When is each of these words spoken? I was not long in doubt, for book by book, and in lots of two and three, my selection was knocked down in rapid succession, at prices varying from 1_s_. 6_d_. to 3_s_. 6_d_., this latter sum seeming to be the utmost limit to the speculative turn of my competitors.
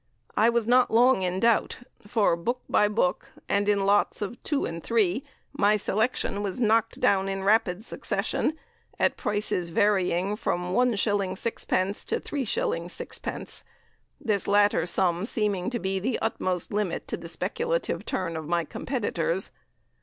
I 0.35 0.49
was 0.49 0.65
not 0.65 0.89
long 0.89 1.21
in 1.21 1.39
doubt, 1.39 1.77
for 2.07 2.35
book 2.35 2.61
by 2.67 2.87
book, 2.87 3.33
and 3.47 3.69
in 3.69 3.85
lots 3.85 4.19
of 4.23 4.41
two 4.41 4.65
and 4.65 4.81
three, 4.81 5.23
my 5.53 5.77
selection 5.77 6.41
was 6.41 6.59
knocked 6.59 6.99
down 6.99 7.29
in 7.29 7.43
rapid 7.43 7.85
succession, 7.85 8.57
at 8.97 9.15
prices 9.15 9.69
varying 9.69 10.35
from 10.37 10.73
1_s_. 10.73 10.93
6_d_. 10.97 12.05
to 12.05 12.19
3_s_. 12.19 12.85
6_d_., 12.85 13.63
this 14.19 14.47
latter 14.47 14.87
sum 14.87 15.23
seeming 15.27 15.69
to 15.69 15.77
be 15.77 15.99
the 15.99 16.17
utmost 16.19 16.73
limit 16.73 17.07
to 17.07 17.15
the 17.15 17.29
speculative 17.29 18.03
turn 18.03 18.35
of 18.35 18.47
my 18.47 18.65
competitors. 18.65 19.51